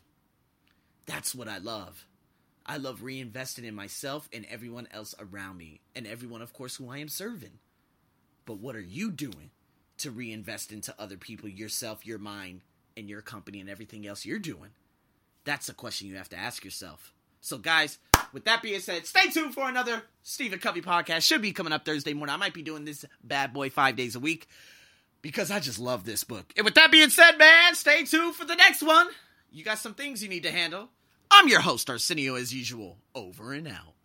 That's 1.04 1.34
what 1.34 1.48
I 1.48 1.58
love. 1.58 2.06
I 2.64 2.78
love 2.78 3.00
reinvesting 3.00 3.64
in 3.64 3.74
myself 3.74 4.26
and 4.32 4.46
everyone 4.46 4.88
else 4.92 5.14
around 5.20 5.58
me, 5.58 5.80
and 5.94 6.06
everyone, 6.06 6.40
of 6.40 6.54
course, 6.54 6.76
who 6.76 6.88
I 6.88 6.98
am 6.98 7.10
serving. 7.10 7.58
But 8.46 8.58
what 8.58 8.74
are 8.74 8.80
you 8.80 9.10
doing 9.10 9.50
to 9.98 10.10
reinvest 10.10 10.72
into 10.72 10.94
other 10.98 11.18
people, 11.18 11.50
yourself, 11.50 12.06
your 12.06 12.18
mind, 12.18 12.62
and 12.96 13.06
your 13.08 13.20
company, 13.20 13.60
and 13.60 13.68
everything 13.68 14.06
else 14.06 14.24
you're 14.24 14.38
doing? 14.38 14.70
That's 15.46 15.70
a 15.70 15.74
question 15.74 16.08
you 16.08 16.16
have 16.16 16.28
to 16.30 16.36
ask 16.36 16.64
yourself. 16.64 17.14
So, 17.40 17.56
guys, 17.56 17.98
with 18.32 18.44
that 18.46 18.60
being 18.60 18.80
said, 18.80 19.06
stay 19.06 19.30
tuned 19.30 19.54
for 19.54 19.68
another 19.68 20.02
Stephen 20.24 20.58
Covey 20.58 20.82
podcast. 20.82 21.22
Should 21.22 21.40
be 21.40 21.52
coming 21.52 21.72
up 21.72 21.84
Thursday 21.84 22.12
morning. 22.12 22.34
I 22.34 22.36
might 22.36 22.52
be 22.52 22.62
doing 22.62 22.84
this 22.84 23.04
bad 23.22 23.52
boy 23.54 23.70
five 23.70 23.94
days 23.94 24.16
a 24.16 24.20
week 24.20 24.48
because 25.22 25.52
I 25.52 25.60
just 25.60 25.78
love 25.78 26.04
this 26.04 26.24
book. 26.24 26.52
And 26.56 26.64
with 26.64 26.74
that 26.74 26.90
being 26.90 27.10
said, 27.10 27.38
man, 27.38 27.76
stay 27.76 28.04
tuned 28.04 28.34
for 28.34 28.44
the 28.44 28.56
next 28.56 28.82
one. 28.82 29.06
You 29.52 29.62
got 29.64 29.78
some 29.78 29.94
things 29.94 30.20
you 30.20 30.28
need 30.28 30.42
to 30.42 30.50
handle. 30.50 30.88
I'm 31.30 31.46
your 31.46 31.60
host, 31.60 31.88
Arsenio, 31.88 32.34
as 32.34 32.52
usual. 32.52 32.98
Over 33.14 33.52
and 33.52 33.68
out. 33.68 33.94